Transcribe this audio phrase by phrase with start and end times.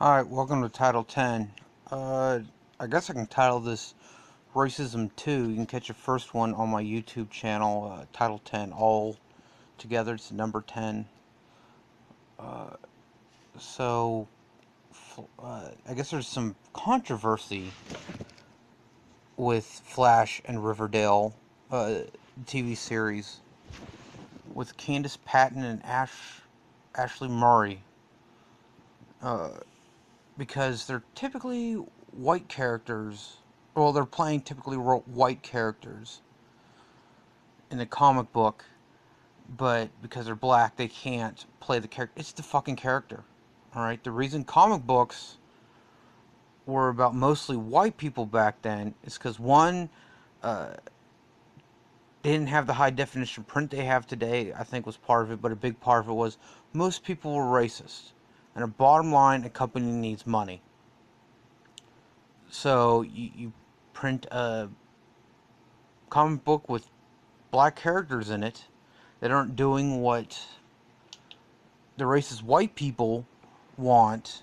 [0.00, 1.52] Alright, welcome to Title 10.
[1.88, 2.40] Uh,
[2.80, 3.94] I guess I can title this
[4.52, 5.50] Racism 2.
[5.50, 9.16] You can catch the first one on my YouTube channel, uh, Title 10, all
[9.78, 10.14] together.
[10.14, 11.06] It's number 10.
[12.40, 12.70] Uh,
[13.56, 14.26] so,
[15.38, 17.70] uh, I guess there's some controversy
[19.36, 21.36] with Flash and Riverdale
[21.70, 21.98] uh,
[22.46, 23.36] TV series
[24.52, 26.10] with Candice Patton and Ash
[26.96, 27.80] Ashley Murray.
[29.22, 29.50] Uh,
[30.36, 31.74] because they're typically
[32.12, 33.38] white characters.
[33.74, 36.20] Well, they're playing typically white characters
[37.70, 38.64] in the comic book,
[39.48, 42.20] but because they're black, they can't play the character.
[42.20, 43.24] It's the fucking character.
[43.74, 44.02] All right.
[44.02, 45.38] The reason comic books
[46.66, 49.90] were about mostly white people back then is because one,
[50.42, 50.74] uh,
[52.22, 54.52] they didn't have the high definition print they have today.
[54.56, 56.38] I think was part of it, but a big part of it was
[56.72, 58.12] most people were racist.
[58.54, 60.62] And a bottom line, a company needs money.
[62.50, 63.52] So you, you
[63.92, 64.68] print a
[66.08, 66.86] comic book with
[67.50, 68.66] black characters in it
[69.20, 70.40] that aren't doing what
[71.96, 73.26] the racist white people
[73.76, 74.42] want,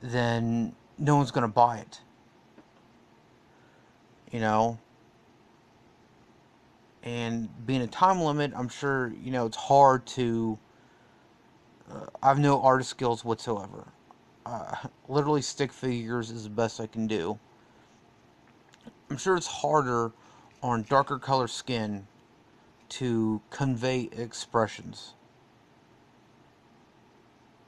[0.00, 2.00] then no one's going to buy it.
[4.30, 4.78] You know?
[7.02, 10.58] And being a time limit, I'm sure, you know, it's hard to
[11.90, 13.88] uh, I have no artist skills whatsoever.
[14.46, 14.76] Uh,
[15.08, 17.38] literally, stick figures is the best I can do.
[19.10, 20.12] I'm sure it's harder
[20.62, 22.06] on darker color skin
[22.90, 25.14] to convey expressions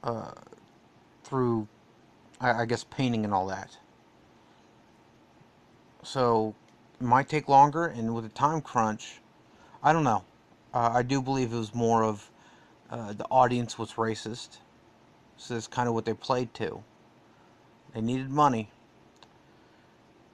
[0.03, 0.31] uh,
[1.23, 1.67] through,
[2.39, 3.77] I, I guess, painting and all that.
[6.03, 6.55] So,
[6.99, 9.21] it might take longer, and with a time crunch,
[9.81, 10.23] I don't know.
[10.73, 12.29] Uh, I do believe it was more of
[12.93, 14.59] uh, the audience was racist.
[15.35, 16.83] So that's kind of what they played to.
[17.93, 18.69] They needed money.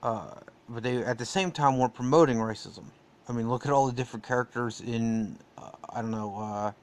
[0.04, 0.32] Uh,
[0.68, 2.84] but they, at the same time, weren't promoting racism.
[3.30, 6.74] I mean, look at all the different characters in, uh, I don't know,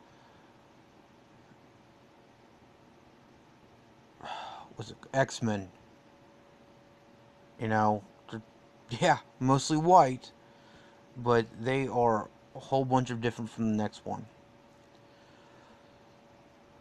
[4.22, 4.28] uh,
[4.78, 5.68] was it X Men?
[7.60, 8.02] You know,
[8.90, 10.32] yeah, mostly white,
[11.18, 14.24] but they are a whole bunch of different from the next one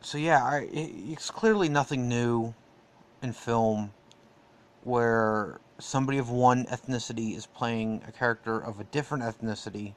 [0.06, 2.54] so yeah, I, it's clearly nothing new
[3.24, 3.92] in film
[4.84, 9.96] where somebody of one ethnicity is playing a character of a different ethnicity.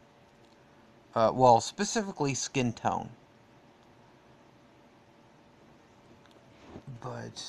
[1.15, 3.11] Uh, well, specifically skin tone.
[7.03, 7.45] But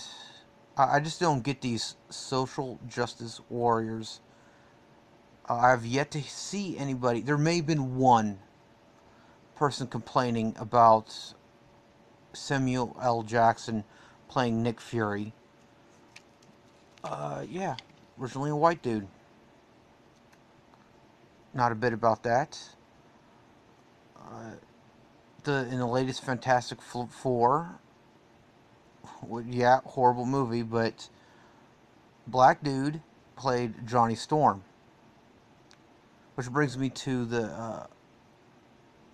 [0.76, 4.20] I, I just don't get these social justice warriors.
[5.48, 7.22] Uh, I have yet to see anybody.
[7.22, 8.40] There may have been one
[9.56, 11.34] person complaining about
[12.40, 13.24] Samuel L.
[13.24, 13.84] Jackson
[14.28, 15.34] playing Nick Fury.
[17.04, 17.76] Uh, yeah,
[18.20, 19.08] originally a white dude.
[21.54, 22.60] Not a bit about that.
[24.18, 24.52] Uh,
[25.44, 27.80] the in the latest Fantastic Four,
[29.48, 31.10] yeah, horrible movie, but
[32.28, 33.02] black dude
[33.36, 34.64] played Johnny Storm.
[36.36, 37.88] Which brings me to the uh,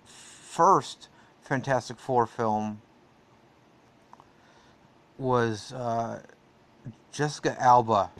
[0.03, 1.07] first
[1.41, 2.81] Fantastic Four film
[5.17, 6.21] was uh,
[7.11, 8.11] Jessica Alba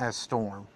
[0.00, 0.66] as Storm.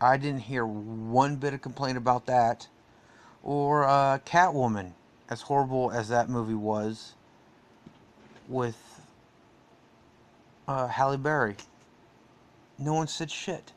[0.00, 2.68] I didn't hear one bit of complaint about that.
[3.42, 4.92] Or uh, Catwoman,
[5.28, 7.14] as horrible as that movie was,
[8.48, 8.76] with
[10.66, 11.56] uh, Halle Berry.
[12.78, 13.72] No one said shit.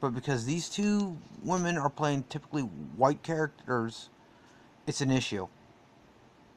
[0.00, 4.08] But because these two women are playing typically white characters
[4.88, 5.46] it's an issue.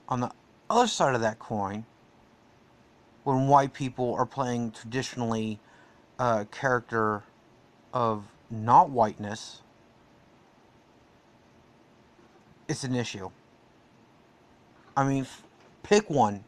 [0.08, 0.32] On the
[0.70, 1.86] other side of that coin,
[3.26, 5.60] when white people are playing traditionally
[6.18, 7.24] a character
[7.94, 9.62] of not whiteness,
[12.70, 13.30] it's an issue.
[14.96, 15.28] I mean,
[15.84, 16.46] pick one.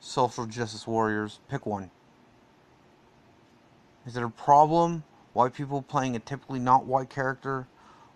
[0.00, 1.90] Social justice warriors, pick one.
[4.06, 7.66] Is it a problem, white people playing a typically not white character?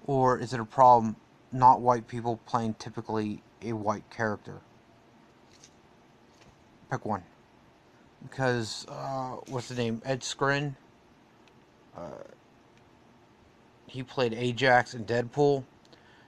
[0.07, 1.17] Or is it a problem,
[1.53, 4.61] not white people playing typically a white character.
[6.91, 7.23] Pick one.
[8.23, 10.01] Because, uh, what's the name?
[10.05, 10.75] Ed Skrein.
[11.97, 12.25] Uh,
[13.87, 15.65] he played Ajax in Deadpool,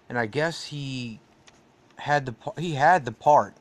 [0.09, 1.21] and I guess he
[1.97, 3.55] had the he had the part.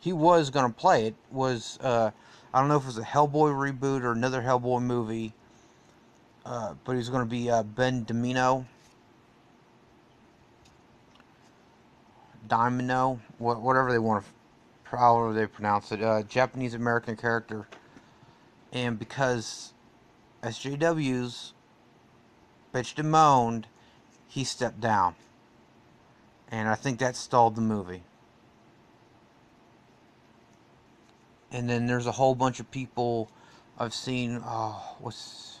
[0.00, 1.14] He was gonna play it.
[1.30, 2.10] Was uh,
[2.52, 5.34] I don't know if it was a Hellboy reboot or another Hellboy movie,
[6.46, 8.64] uh, but he was gonna be uh, Ben Daimio
[12.48, 17.66] Daimino, whatever they want to, however they pronounce it, uh, Japanese American character.
[18.72, 19.72] And because
[20.42, 21.52] SJWs
[22.72, 23.66] bitched and moaned,
[24.28, 25.14] he stepped down.
[26.50, 28.02] And I think that stalled the movie.
[31.50, 33.30] And then there's a whole bunch of people
[33.78, 34.42] I've seen.
[34.44, 35.60] Oh, what's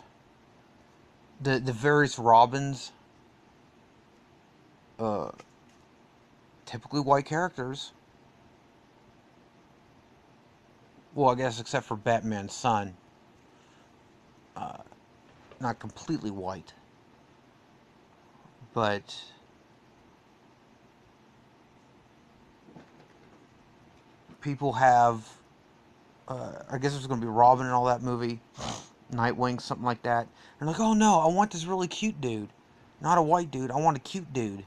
[1.40, 2.90] the the various Robins?
[4.98, 5.30] Uh,
[6.66, 7.92] typically white characters.
[11.14, 12.94] Well, I guess except for Batman's son.
[14.56, 14.78] Uh,
[15.60, 16.72] not completely white.
[18.72, 19.14] But
[24.40, 25.28] people have
[26.28, 28.40] uh, I guess there's going to be Robin and all that movie,
[29.12, 30.26] Nightwing, something like that.
[30.58, 32.48] And like, oh no, I want this really cute dude,
[33.00, 33.70] not a white dude.
[33.70, 34.64] I want a cute dude.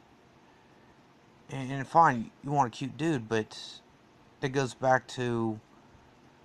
[1.50, 3.58] And, and fine, you want a cute dude, but
[4.42, 5.60] it goes back to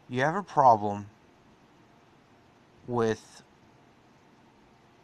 [0.08, 1.06] you have a problem
[2.86, 3.42] with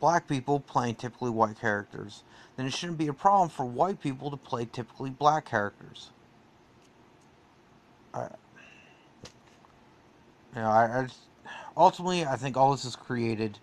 [0.01, 2.23] black people playing typically white characters,
[2.57, 6.11] then it shouldn't be a problem for white people to play typically black characters.
[8.15, 8.29] Uh,
[10.55, 11.21] you know, I, I just,
[11.77, 13.59] ultimately I think all this is created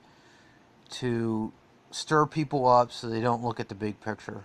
[0.92, 1.52] to
[1.92, 4.44] stir people up so they don't look at the big picture.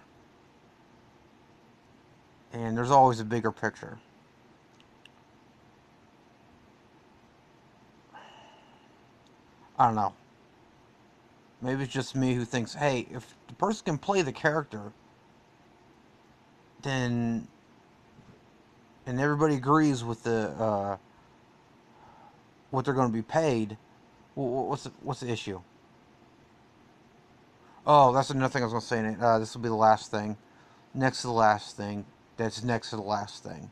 [2.52, 3.98] And there's always a bigger picture.
[9.78, 10.12] I don't know.
[11.62, 14.92] Maybe it's just me who thinks, hey, if the person can play the character,
[16.82, 17.48] then
[19.06, 20.96] and everybody agrees with the uh,
[22.70, 23.76] what they're going to be paid,
[24.34, 25.60] what's the, what's the issue?
[27.86, 29.24] Oh, that's another thing I was going to say.
[29.24, 30.36] Uh, this will be the last thing.
[30.94, 32.04] Next to the last thing.
[32.40, 33.70] That's next to the last thing.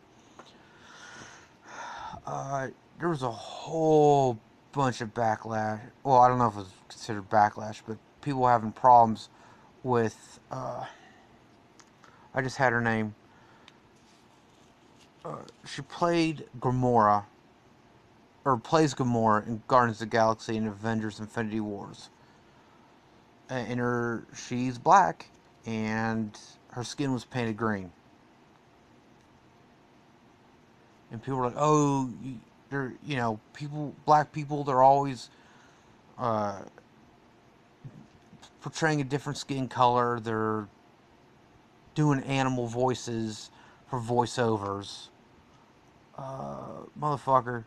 [2.26, 2.68] Uh,
[3.00, 4.38] there was a whole
[4.72, 5.80] bunch of backlash.
[6.04, 9.30] Well, I don't know if it was considered backlash, but people having problems
[9.82, 10.38] with.
[10.50, 10.84] Uh,
[12.34, 13.14] I just had her name.
[15.24, 17.24] Uh, she played Gamora
[18.44, 22.10] or plays Gamora in Guardians of the Galaxy and Avengers Infinity Wars.
[23.48, 25.30] And her she's black
[25.64, 26.38] and
[26.72, 27.92] her skin was painted green.
[31.10, 32.10] And people are like, "Oh,
[32.70, 35.30] they're you know, people black people they're always
[36.18, 36.62] uh,
[38.60, 40.20] portraying a different skin color.
[40.20, 40.68] They're
[41.94, 43.50] doing animal voices
[43.88, 45.08] for voiceovers."
[46.16, 47.64] Uh, motherfucker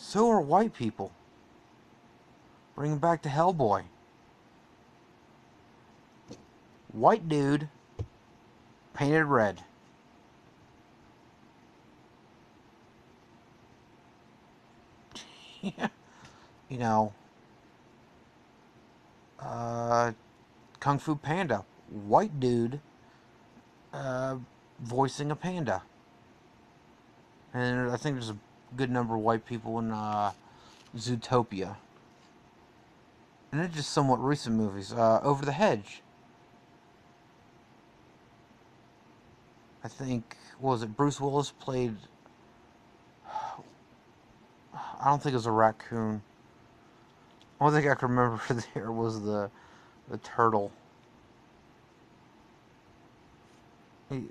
[0.00, 1.12] so are white people.
[2.74, 3.84] Bring him back to Hellboy.
[6.92, 7.68] White dude,
[8.94, 9.62] painted red.
[16.68, 17.12] you know,
[19.40, 20.12] uh,
[20.78, 22.80] Kung Fu Panda, white dude,
[23.92, 24.36] uh,
[24.80, 25.82] voicing a panda.
[27.52, 28.36] And I think there's a
[28.76, 30.32] good number of white people in uh,
[30.96, 31.76] Zootopia.
[33.52, 34.92] And it's just somewhat recent movies.
[34.92, 36.02] Uh, Over the Hedge.
[39.82, 41.96] I think, was it Bruce Willis played.
[45.00, 46.22] I don't think it was a raccoon.
[47.58, 48.42] Only thing I can remember
[48.74, 49.50] there was the
[50.10, 50.72] the turtle.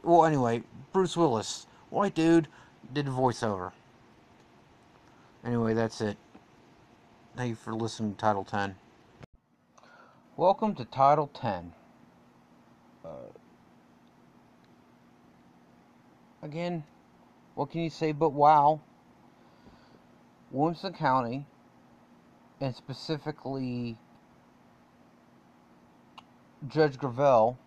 [0.04, 0.62] well, anyway,
[0.92, 2.50] Bruce Willis, white dude,
[2.92, 3.72] did voiceover.
[5.46, 6.18] Anyway, that's it.
[7.38, 8.76] Thank you for listening to Title 10.
[10.36, 11.72] Welcome to Title 10.
[13.06, 13.10] Uh,
[16.44, 16.84] again,
[17.56, 18.82] what can you say but wow?
[20.52, 21.46] Williamson County,
[22.60, 23.98] and specifically
[26.68, 27.58] Judge Gravell,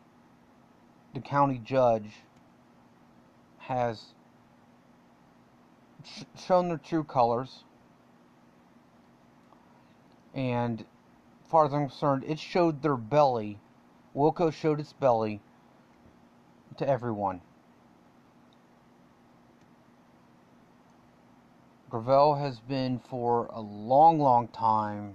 [1.15, 2.23] the county judge,
[3.59, 4.15] has
[6.05, 7.65] sh- shown their true colors.
[10.35, 13.59] And as far as I'm concerned, it showed their belly.
[14.15, 15.41] Wilco showed its belly
[16.79, 17.43] to everyone.
[21.93, 25.15] Gravell has been for a long, long time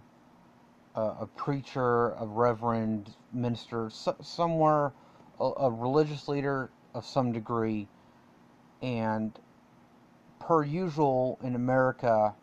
[0.96, 4.94] uh, a preacher, a reverend, minister, so, somewhere,
[5.40, 7.88] a, a religious leader of some degree,
[8.80, 9.40] and
[10.40, 12.36] per usual in America,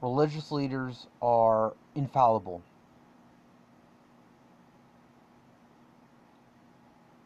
[0.00, 2.62] religious leaders are infallible.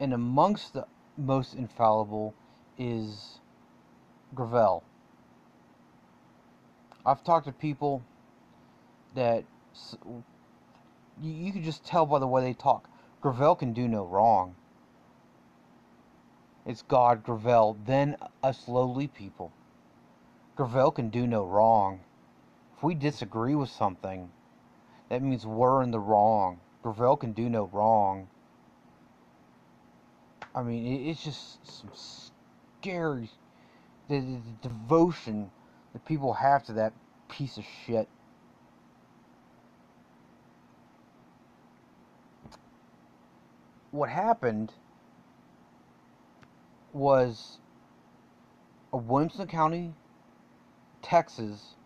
[0.00, 2.35] And amongst the most infallible
[2.76, 3.38] is
[4.35, 4.83] Gravell.
[7.06, 8.02] I've talked to people
[9.14, 9.44] that
[11.22, 12.90] you, you can just tell by the way they talk.
[13.22, 14.56] Gravell can do no wrong.
[16.66, 19.52] It's God, Gravell, then us lowly people.
[20.56, 22.00] Gravell can do no wrong.
[22.76, 24.30] If we disagree with something,
[25.08, 26.58] that means we're in the wrong.
[26.82, 28.28] Gravell can do no wrong.
[30.54, 31.90] I mean, it's just some
[32.80, 33.30] scary
[34.08, 35.50] the, the, the devotion
[35.97, 36.93] that people have to that
[37.31, 38.07] piece of shit.
[43.93, 44.75] What happened
[46.93, 47.61] was
[48.93, 49.95] a Williamson County,
[51.00, 51.76] Texas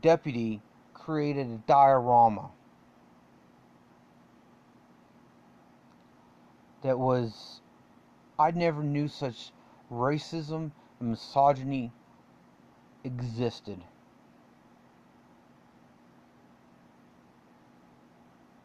[0.00, 0.62] deputy
[0.94, 2.48] created a diorama
[6.82, 7.60] that was
[8.38, 9.52] I never knew such
[9.92, 10.70] racism
[11.00, 11.92] and misogyny
[13.04, 13.84] existed.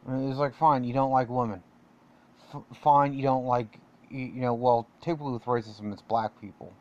[0.08, 1.64] It's like, fine, you don't like women.
[2.54, 6.74] F- fine, you don't like, you, you, know, well, typically with racism, it's black people.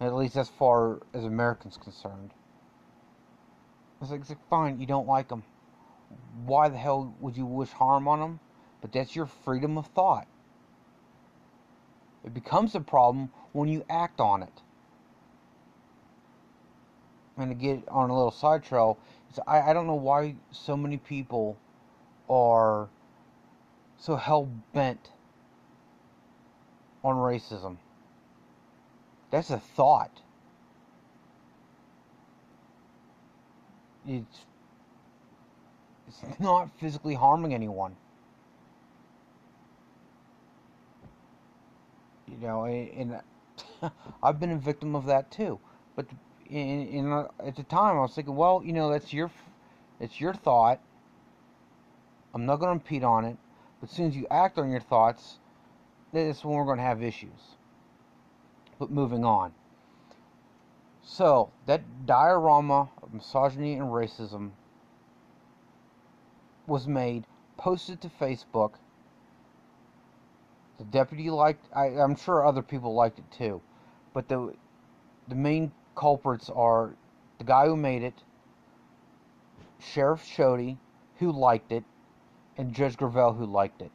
[0.00, 2.32] At least as far as Americans concerned.
[4.02, 5.44] It's like, it's like, fine, you don't like them.
[6.44, 8.40] Why the hell would you wish harm on them?
[8.82, 10.26] But that's your freedom of thought.
[12.24, 14.62] It becomes a problem when you act on it.
[17.36, 18.98] And to get on a little side trail,
[19.46, 21.56] I, I don't know why so many people
[22.30, 22.88] are
[23.98, 25.10] so hell bent
[27.02, 27.76] on racism.
[29.30, 30.20] That's a thought.
[34.06, 34.44] It's
[36.06, 37.96] it's not physically harming anyone.
[42.28, 43.20] You know, and,
[44.22, 45.58] I've been a victim of that too.
[45.96, 46.18] But in,
[46.50, 49.30] in uh, at the time, I was thinking, well, you know, that's your
[50.00, 50.80] it's your thought.
[52.34, 53.36] I'm not going to impede on it.
[53.80, 55.38] But as soon as you act on your thoughts,
[56.12, 57.56] that's when we're going to have issues.
[58.78, 59.52] But moving on.
[61.02, 64.52] So, that diorama of misogyny and racism
[66.66, 68.72] was made, posted to Facebook,
[70.78, 71.66] the deputy liked.
[71.74, 73.60] I, I'm sure other people liked it too,
[74.12, 74.54] but the
[75.28, 76.94] the main culprits are
[77.38, 78.14] the guy who made it,
[79.78, 80.78] Sheriff Chody,
[81.18, 81.84] who liked it,
[82.56, 83.90] and Judge Gravell, who liked it.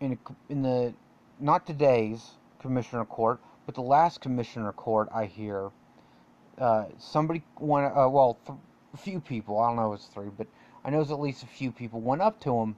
[0.00, 0.94] In in the
[1.40, 5.70] not today's commissioner court, but the last commissioner court, I hear
[6.58, 7.86] uh, somebody went.
[7.96, 8.58] Uh, well, th-
[8.94, 9.58] a few people.
[9.58, 10.46] I don't know if it's three, but
[10.84, 12.76] I know it's at least a few people went up to him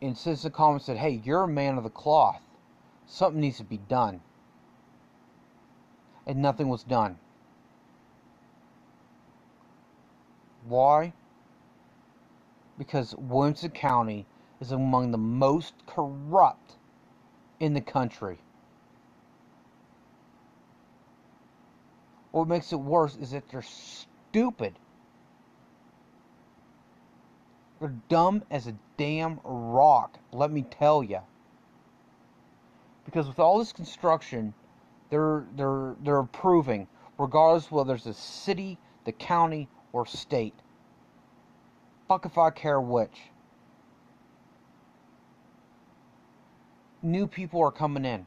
[0.00, 2.42] and the comment said, "Hey, you're a man of the cloth.
[3.06, 4.20] Something needs to be done."
[6.26, 7.18] And nothing was done.
[10.66, 11.12] Why?
[12.76, 14.26] Because Williamson County
[14.60, 16.76] is among the most corrupt
[17.58, 18.38] in the country.
[22.30, 24.78] What makes it worse is that they're stupid.
[27.80, 31.20] They're dumb as a damn rock, let me tell you.
[33.04, 34.52] Because with all this construction,
[35.10, 40.54] they're they're they're approving, regardless whether it's a city, the county, or state.
[42.08, 43.30] Fuck if I care which.
[47.00, 48.26] New people are coming in.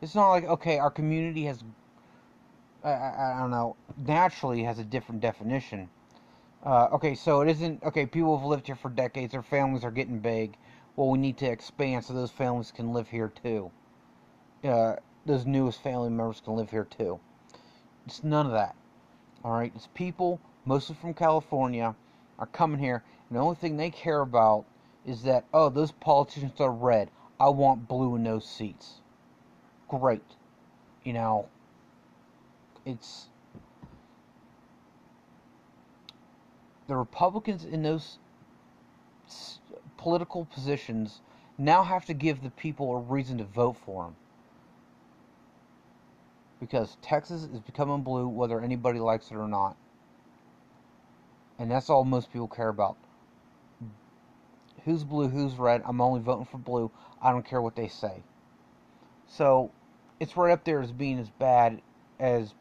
[0.00, 1.62] It's not like okay, our community has
[2.82, 5.88] I, I, I don't know naturally has a different definition
[6.64, 8.06] uh, okay, so it isn't okay.
[8.06, 9.32] People have lived here for decades.
[9.32, 10.56] Their families are getting big.
[10.96, 13.70] Well, we need to expand so those families can live here too.
[14.62, 17.20] Uh, those newest family members can live here too.
[18.06, 18.76] It's none of that.
[19.44, 21.94] All right, it's people, mostly from California,
[22.38, 24.64] are coming here, and the only thing they care about
[25.04, 27.10] is that oh, those politicians are red.
[27.38, 29.00] I want blue in those seats.
[29.88, 30.22] Great,
[31.02, 31.48] you know.
[32.86, 33.28] It's
[36.86, 38.18] the Republicans in those
[39.96, 41.20] political positions
[41.56, 44.16] now have to give the people a reason to vote for them.
[46.60, 49.76] Because Texas is becoming blue whether anybody likes it or not.
[51.58, 52.96] And that's all most people care about.
[54.84, 55.82] Who's blue, who's red?
[55.84, 56.90] I'm only voting for blue.
[57.22, 58.22] I don't care what they say.
[59.26, 59.70] So,
[60.20, 61.80] it's right up there as being as bad
[62.20, 62.54] as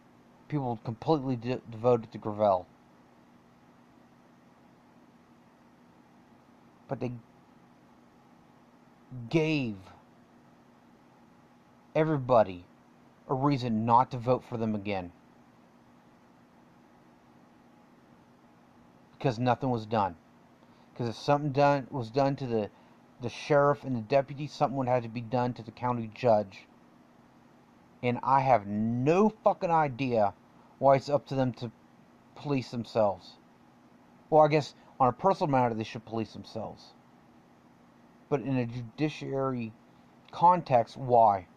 [0.48, 2.66] people completely de- devoted to Gravell.
[6.94, 7.12] But they
[9.32, 9.78] gave
[11.96, 12.66] everybody
[13.28, 15.12] a reason not to vote for them again.
[19.18, 20.16] Because nothing was done.
[20.94, 22.70] Because if something done was done to the
[23.22, 26.68] the sheriff and the deputy, something would have to be done to the county judge.
[28.04, 30.36] And I have no fucking idea
[30.78, 31.72] why it's up to them to
[32.36, 33.38] police themselves.
[34.30, 36.94] Well, I guess on a personal matter, they should police themselves.
[38.30, 39.74] But in a judiciary
[40.32, 41.48] context, why?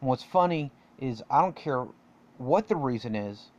[0.00, 1.86] And what's funny is I don't care
[2.38, 3.50] what the reason is,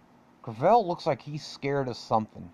[0.44, 2.52] Gravell looks like he's scared of something.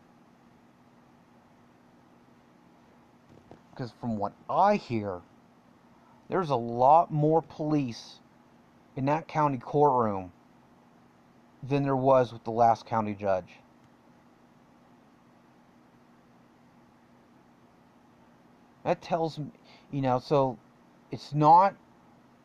[3.71, 5.21] Because from what I hear,
[6.29, 8.19] there's a lot more police
[8.95, 10.31] in that county courtroom
[11.67, 13.59] than there was with the last county judge.
[18.83, 19.47] That tells me,
[19.91, 20.57] you know, so
[21.11, 21.75] it's not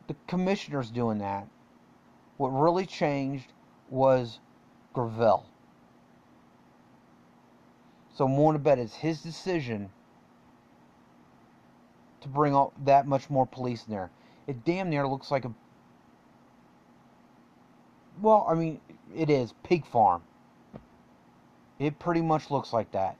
[0.07, 1.47] the commissioners doing that.
[2.37, 3.53] What really changed
[3.89, 4.39] was
[4.95, 5.45] Gravell.
[8.15, 9.91] So I'm willing to bet it's his decision
[12.21, 14.09] to bring all, that much more police in there.
[14.47, 15.53] It damn near looks like a.
[18.21, 18.79] Well, I mean,
[19.15, 20.21] it is pig farm.
[21.79, 23.17] It pretty much looks like that.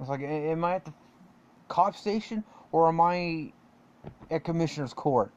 [0.00, 0.92] It's like, am I at the
[1.68, 3.52] cop station or am I
[4.30, 5.30] at commissioner's court?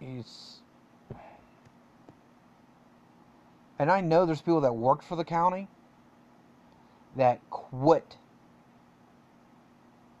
[0.00, 0.60] It's
[3.78, 5.68] and I know there's people that worked for the county
[7.16, 8.16] that quit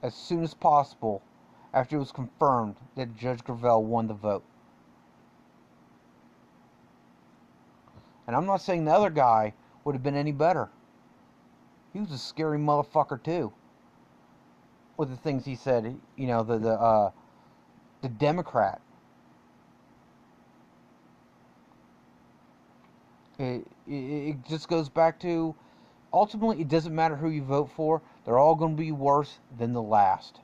[0.02, 1.22] as soon as possible
[1.74, 4.44] after it was confirmed that Judge Gravell won the vote.
[8.26, 10.68] And I'm not saying the other guy would have been any better.
[11.92, 13.52] He was a scary motherfucker too.
[14.96, 17.10] With the things he said, you know, the the uh,
[18.02, 18.80] the Democrat
[23.38, 25.54] It, it, it just goes back to
[26.12, 29.72] ultimately, it doesn't matter who you vote for, they're all going to be worse than
[29.72, 30.40] the last.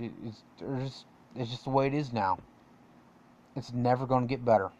[0.00, 1.04] It's, just,
[1.36, 2.38] it's just the way it is now.
[3.54, 4.70] It's never going to get better.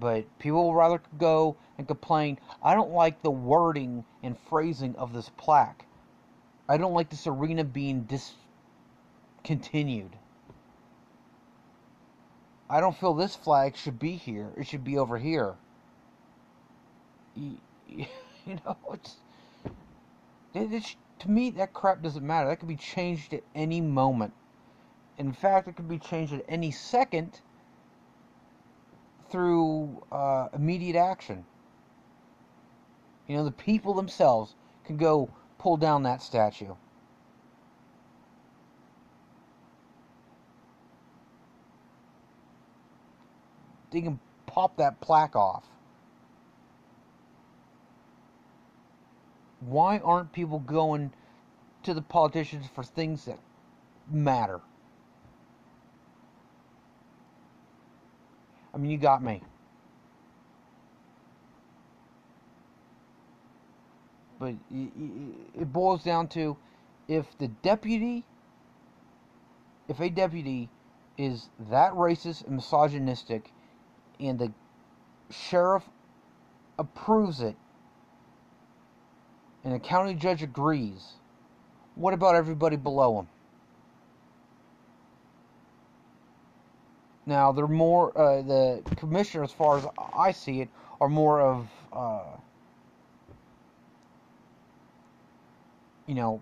[0.00, 5.12] But people will rather go and complain, I don't like the wording and phrasing of
[5.12, 5.84] this plaque.
[6.70, 8.32] I don't like this arena being dis
[9.44, 10.16] continued.
[12.68, 14.50] I don't feel this flag should be here.
[14.56, 15.56] It should be over here.
[17.34, 18.06] You, you
[18.64, 19.16] know, it's,
[20.54, 22.48] it's to me that crap doesn't matter.
[22.48, 24.32] That could be changed at any moment.
[25.18, 27.40] In fact, it could be changed at any second
[29.30, 31.44] through uh, immediate action.
[33.28, 36.74] You know, the people themselves can go pull down that statue.
[43.92, 45.64] They can pop that plaque off.
[49.60, 51.12] Why aren't people going
[51.84, 53.38] to the politicians for things that
[54.10, 54.60] matter?
[58.74, 59.42] I mean, you got me.
[64.40, 66.56] But it boils down to
[67.06, 68.24] if the deputy,
[69.88, 70.68] if a deputy
[71.16, 73.52] is that racist and misogynistic
[74.28, 74.52] and the
[75.30, 75.84] sheriff
[76.78, 77.56] approves it
[79.64, 81.12] and the county judge agrees,
[81.94, 83.28] what about everybody below him?
[87.24, 90.68] Now, they're more, uh, the commissioner, as far as I see it,
[91.00, 92.36] are more of, uh,
[96.06, 96.40] you know,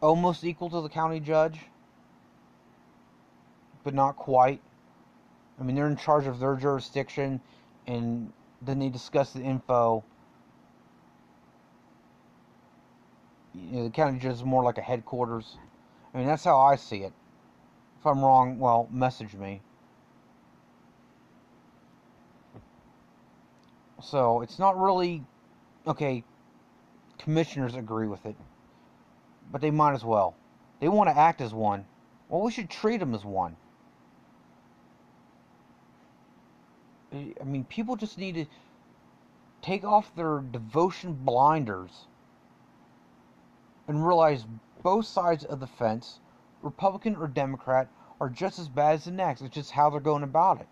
[0.00, 1.58] almost equal to the county judge,
[3.82, 4.60] but not quite.
[5.62, 7.40] I mean, they're in charge of their jurisdiction,
[7.86, 10.02] and then they discuss the info.
[13.54, 15.56] You know, the county judge is more like a headquarters.
[16.12, 17.12] I mean, that's how I see it.
[18.00, 19.60] If I'm wrong, well, message me.
[24.02, 25.22] So it's not really
[25.86, 26.24] okay.
[27.18, 28.34] Commissioners agree with it,
[29.52, 30.34] but they might as well.
[30.80, 31.84] They want to act as one.
[32.28, 33.54] Well, we should treat them as one.
[37.12, 38.46] I mean, people just need to
[39.60, 42.06] take off their devotion blinders
[43.86, 44.46] and realize
[44.82, 46.20] both sides of the fence,
[46.62, 47.88] Republican or Democrat,
[48.20, 49.42] are just as bad as the next.
[49.42, 50.68] It's just how they're going about it.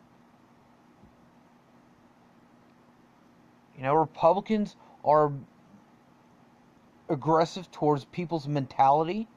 [3.76, 5.33] You know, Republicans are
[7.09, 9.29] aggressive towards people's mentality,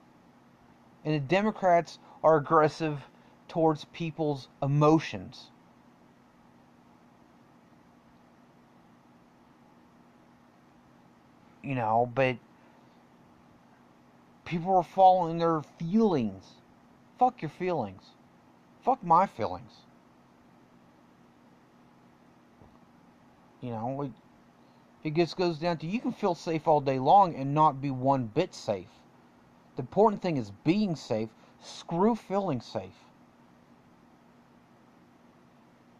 [1.03, 3.09] and the Democrats are aggressive
[3.47, 5.49] towards people's emotions.
[11.63, 12.37] You know, but
[14.43, 16.43] people are following their feelings.
[17.17, 18.03] Fuck your feelings.
[18.83, 19.71] Fuck my feelings.
[23.61, 24.11] You know, it,
[25.05, 27.91] it just goes down to you can feel safe all day long and not be
[27.91, 28.89] one bit safe.
[29.77, 31.29] The important thing is being safe.
[31.61, 32.91] Screw feeling safe.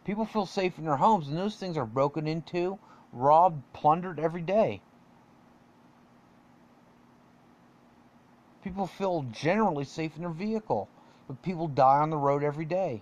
[0.03, 2.77] People feel safe in their homes, and those things are broken into,
[3.13, 4.81] robbed, plundered every day.
[8.63, 10.87] People feel generally safe in their vehicle,
[11.27, 13.01] but people die on the road every day.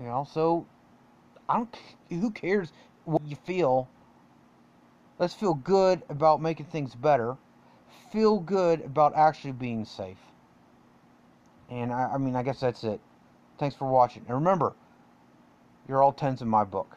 [0.00, 0.66] You know, so
[1.48, 1.76] I don't.
[2.10, 2.72] Who cares
[3.04, 3.88] what you feel?
[5.18, 7.36] Let's feel good about making things better.
[8.12, 10.18] Feel good about actually being safe.
[11.70, 13.00] And I, I mean, I guess that's it.
[13.58, 14.24] Thanks for watching.
[14.28, 14.74] And remember,
[15.88, 16.96] you're all tens in my book.